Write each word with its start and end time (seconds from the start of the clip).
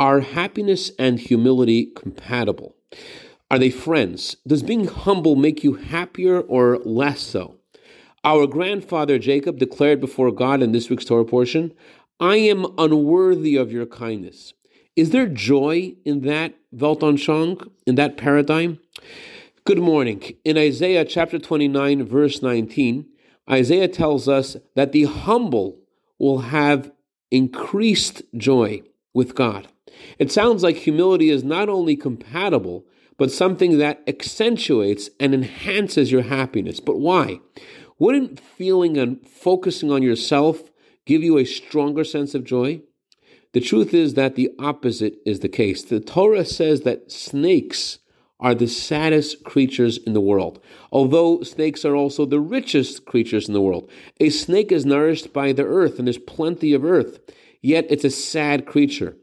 Are 0.00 0.20
happiness 0.20 0.92
and 0.98 1.20
humility 1.20 1.84
compatible? 1.84 2.74
Are 3.50 3.58
they 3.58 3.68
friends? 3.68 4.34
Does 4.46 4.62
being 4.62 4.86
humble 4.86 5.36
make 5.36 5.62
you 5.62 5.74
happier 5.74 6.40
or 6.40 6.78
less 6.78 7.20
so? 7.20 7.56
Our 8.24 8.46
grandfather 8.46 9.18
Jacob 9.18 9.58
declared 9.58 10.00
before 10.00 10.32
God 10.32 10.62
in 10.62 10.72
this 10.72 10.88
week's 10.88 11.04
Torah 11.04 11.26
portion, 11.26 11.74
I 12.18 12.36
am 12.36 12.64
unworthy 12.78 13.56
of 13.56 13.72
your 13.72 13.84
kindness. 13.84 14.54
Is 14.96 15.10
there 15.10 15.26
joy 15.26 15.96
in 16.06 16.22
that 16.22 16.54
Weltanschauung, 16.74 17.70
in 17.86 17.96
that 17.96 18.16
paradigm? 18.16 18.80
Good 19.66 19.80
morning. 19.80 20.22
In 20.46 20.56
Isaiah 20.56 21.04
chapter 21.04 21.38
29, 21.38 22.06
verse 22.06 22.40
19, 22.40 23.04
Isaiah 23.50 23.88
tells 23.88 24.28
us 24.28 24.56
that 24.76 24.92
the 24.92 25.04
humble 25.04 25.78
will 26.18 26.38
have 26.38 26.90
increased 27.30 28.22
joy 28.34 28.80
with 29.12 29.34
God. 29.34 29.68
It 30.18 30.30
sounds 30.30 30.62
like 30.62 30.76
humility 30.76 31.30
is 31.30 31.44
not 31.44 31.68
only 31.68 31.96
compatible, 31.96 32.86
but 33.16 33.30
something 33.30 33.78
that 33.78 34.02
accentuates 34.06 35.10
and 35.20 35.34
enhances 35.34 36.10
your 36.10 36.22
happiness. 36.22 36.80
But 36.80 36.98
why? 36.98 37.40
Wouldn't 37.98 38.40
feeling 38.40 38.96
and 38.96 39.26
focusing 39.28 39.92
on 39.92 40.02
yourself 40.02 40.70
give 41.04 41.22
you 41.22 41.36
a 41.36 41.44
stronger 41.44 42.02
sense 42.04 42.34
of 42.34 42.44
joy? 42.44 42.80
The 43.52 43.60
truth 43.60 43.92
is 43.92 44.14
that 44.14 44.36
the 44.36 44.50
opposite 44.58 45.16
is 45.26 45.40
the 45.40 45.48
case. 45.48 45.82
The 45.82 46.00
Torah 46.00 46.44
says 46.44 46.82
that 46.82 47.10
snakes 47.10 47.98
are 48.38 48.54
the 48.54 48.66
saddest 48.66 49.44
creatures 49.44 49.98
in 49.98 50.14
the 50.14 50.20
world, 50.20 50.60
although 50.90 51.42
snakes 51.42 51.84
are 51.84 51.94
also 51.94 52.24
the 52.24 52.40
richest 52.40 53.04
creatures 53.04 53.48
in 53.48 53.54
the 53.54 53.60
world. 53.60 53.90
A 54.18 54.30
snake 54.30 54.72
is 54.72 54.86
nourished 54.86 55.32
by 55.32 55.52
the 55.52 55.64
earth, 55.64 55.98
and 55.98 56.06
there's 56.08 56.16
plenty 56.16 56.72
of 56.72 56.84
earth, 56.84 57.18
yet 57.60 57.86
it's 57.90 58.04
a 58.04 58.10
sad 58.10 58.64
creature. 58.64 59.16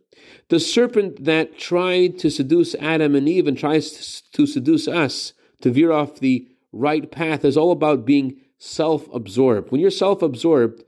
The 0.50 0.60
serpent 0.60 1.26
that 1.26 1.58
tried 1.58 2.20
to 2.20 2.30
seduce 2.30 2.76
Adam 2.76 3.16
and 3.16 3.28
Eve 3.28 3.48
and 3.48 3.58
tries 3.58 4.22
to 4.34 4.46
seduce 4.46 4.88
us 4.88 5.34
to 5.62 5.72
veer 5.72 5.92
off 5.92 6.20
the 6.20 6.48
right 6.72 7.10
path 7.12 7.44
is 7.44 7.58
all 7.58 7.72
about 7.72 8.06
being 8.06 8.38
self 8.58 9.14
absorbed. 9.14 9.72
When 9.72 9.82
you're 9.82 9.92
self 9.92 10.22
absorbed, 10.22 10.84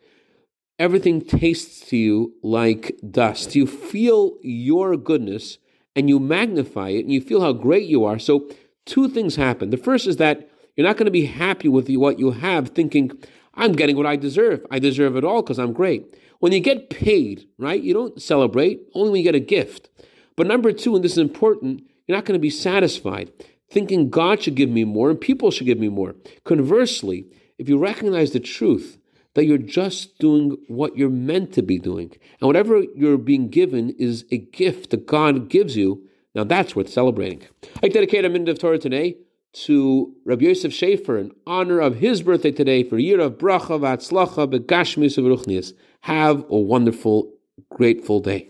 everything 0.78 1.22
tastes 1.22 1.88
to 1.90 1.98
you 1.98 2.34
like 2.42 2.98
dust. 3.10 3.56
You 3.56 3.68
feel 3.68 4.38
your 4.42 4.96
goodness 4.98 5.58
and 5.96 6.10
you 6.10 6.20
magnify 6.20 6.90
it 6.90 7.02
and 7.02 7.12
you 7.12 7.22
feel 7.22 7.42
how 7.42 7.54
great 7.54 7.88
you 7.88 8.06
are. 8.06 8.20
So, 8.20 8.50
two 8.86 9.10
things 9.10 9.36
happen. 9.36 9.70
The 9.70 9.78
first 9.78 10.08
is 10.08 10.18
that 10.18 10.50
you're 10.76 10.88
not 10.88 10.98
going 10.98 11.06
to 11.06 11.12
be 11.12 11.26
happy 11.26 11.68
with 11.68 11.90
what 11.90 12.20
you 12.20 12.32
have, 12.32 12.70
thinking, 12.70 13.12
I'm 13.60 13.74
getting 13.74 13.98
what 13.98 14.06
I 14.06 14.16
deserve. 14.16 14.66
I 14.72 14.80
deserve 14.80 15.18
it 15.18 15.26
all 15.26 15.42
because 15.42 15.60
I'm 15.60 15.74
great. 15.74 16.16
When 16.40 16.54
you 16.54 16.62
get 16.62 16.90
paid, 16.90 17.46
right, 17.58 17.84
you 17.84 17.94
don't 17.94 18.22
celebrate, 18.22 18.80
only 18.94 19.12
when 19.12 19.18
you 19.20 19.24
get 19.26 19.36
a 19.36 19.42
gift. 19.42 19.90
But 20.38 20.48
number 20.48 20.72
two, 20.72 20.96
and 20.96 21.04
this 21.04 21.12
is 21.12 21.18
important, 21.18 21.84
you're 22.08 22.18
not 22.18 22.24
going 22.24 22.38
to 22.38 22.42
be 22.42 22.50
satisfied, 22.50 23.34
thinking 23.70 24.10
God 24.10 24.42
should 24.42 24.56
give 24.56 24.70
me 24.70 24.86
more 24.86 25.10
and 25.10 25.20
people 25.20 25.52
should 25.52 25.68
give 25.68 25.78
me 25.78 25.90
more. 25.90 26.16
Conversely, 26.46 27.26
if 27.58 27.68
you 27.68 27.78
recognize 27.78 28.32
the 28.32 28.40
truth 28.40 28.98
that 29.34 29.44
you're 29.44 29.58
just 29.58 30.18
doing 30.20 30.56
what 30.70 30.98
you're 30.98 31.10
meant 31.10 31.52
to 31.54 31.62
be 31.62 31.78
doing, 31.78 32.16
and 32.40 32.48
whatever 32.48 32.82
you're 32.96 33.18
being 33.18 33.50
given 33.50 33.90
is 34.00 34.24
a 34.32 34.38
gift 34.38 34.92
that 34.92 35.06
God 35.06 35.50
gives 35.50 35.76
you, 35.76 36.08
now 36.34 36.46
that's 36.46 36.78
worth 36.78 36.90
celebrating. 36.90 37.44
I 37.84 37.90
dedicate 37.90 38.24
a 38.24 38.30
minute 38.30 38.48
of 38.48 38.60
Torah 38.60 38.80
today 38.80 39.18
to 39.54 40.16
Rabbi 40.26 40.46
Yosef 40.46 40.74
Schaefer 40.74 41.18
in 41.18 41.32
honor 41.48 41.80
of 41.80 41.96
his 41.98 42.22
birthday 42.22 42.52
today 42.52 42.84
for 42.84 42.98
year 42.98 43.20
of 43.20 43.38
bracha 43.38 43.80
v'atzlacha 43.80 44.52
begashmis 44.54 45.74
Have 46.02 46.46
a 46.50 46.58
wonderful, 46.58 47.34
grateful 47.70 48.20
day. 48.20 48.50